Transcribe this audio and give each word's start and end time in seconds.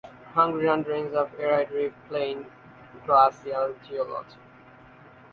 Hungry 0.33 0.65
Run 0.65 0.81
drains 0.81 1.13
of 1.13 1.31
Erie 1.39 1.63
Drift 1.65 1.95
Plain 2.09 2.47
(glacial 3.05 3.75
geology). 3.87 4.37